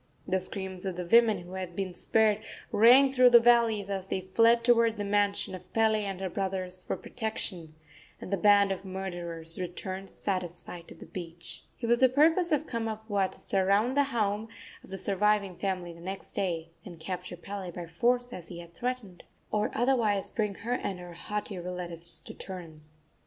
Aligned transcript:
The 0.27 0.39
screams 0.39 0.83
of 0.87 0.95
the 0.95 1.05
women, 1.05 1.41
who 1.43 1.51
had 1.53 1.75
been 1.75 1.93
spared, 1.93 2.39
rang 2.71 3.11
through 3.11 3.29
the 3.29 3.39
valleys 3.39 3.87
as 3.87 4.07
they 4.07 4.21
fled 4.21 4.63
toward 4.63 4.97
the 4.97 5.03
mansion 5.05 5.53
of 5.53 5.71
Pele 5.73 5.99
and 6.03 6.19
her 6.21 6.27
brothers 6.27 6.81
for 6.81 6.97
protection, 6.97 7.75
and 8.19 8.33
the 8.33 8.37
band 8.37 8.71
of 8.71 8.83
murderers 8.83 9.59
returned 9.59 10.09
satisfied 10.09 10.87
to 10.87 10.95
the 10.95 11.05
beach. 11.05 11.65
It 11.81 11.85
was 11.85 11.99
the 11.99 12.09
purpose 12.09 12.51
of 12.51 12.65
Kamapuaa 12.65 13.27
to 13.31 13.39
surround 13.39 13.95
the 13.95 14.05
home 14.05 14.47
of 14.83 14.89
the 14.89 14.97
surviving 14.97 15.53
family 15.55 15.93
the 15.93 16.01
next 16.01 16.31
day, 16.31 16.71
and 16.83 16.99
capture 16.99 17.37
Pele 17.37 17.69
by 17.69 17.85
force, 17.85 18.33
as 18.33 18.47
he 18.47 18.57
had 18.59 18.73
threatened, 18.73 19.21
or 19.51 19.69
otherwise 19.75 20.31
bring 20.31 20.55
her 20.55 20.73
and 20.73 20.97
her 20.97 21.13
haughty 21.13 21.59
relatives 21.59 22.23
to 22.23 22.33
terms. 22.33 22.97